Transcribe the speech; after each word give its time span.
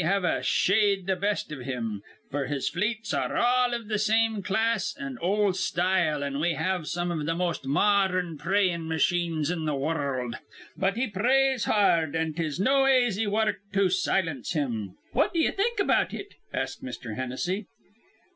We 0.03 0.07
have 0.07 0.23
a 0.23 0.41
shade 0.41 1.05
th' 1.05 1.21
best 1.21 1.51
iv 1.51 1.59
him, 1.59 2.01
f'r 2.33 2.47
his 2.49 2.67
fleets 2.67 3.13
ar 3.13 3.31
re 3.31 3.39
all 3.39 3.71
iv 3.71 3.87
th' 3.87 3.99
same 4.01 4.41
class 4.41 4.97
an' 4.99 5.19
ol' 5.21 5.53
style, 5.53 6.23
an' 6.23 6.39
we 6.39 6.55
have 6.55 6.87
some 6.87 7.11
iv 7.11 7.27
th' 7.27 7.37
most 7.37 7.67
modhern 7.67 8.35
prayin' 8.39 8.87
machines 8.87 9.51
in 9.51 9.65
the 9.65 9.75
warruld; 9.75 10.39
but 10.75 10.97
he 10.97 11.05
prays 11.05 11.65
har 11.65 12.05
rd, 12.07 12.15
an' 12.15 12.33
'tis 12.33 12.59
no 12.59 12.85
aisy 12.87 13.27
wurruk 13.27 13.57
to 13.73 13.89
silence 13.89 14.53
him." 14.53 14.95
"What 15.11 15.33
d'ye 15.35 15.51
think 15.51 15.79
about 15.79 16.15
it?" 16.15 16.33
asked 16.51 16.83
Mr. 16.83 17.15
Hennessy. 17.15 17.67